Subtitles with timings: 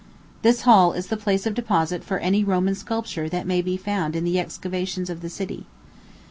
[0.41, 4.15] This hall is the place of deposit for any Roman sculpture that may be found
[4.15, 5.67] in the excavations of the city.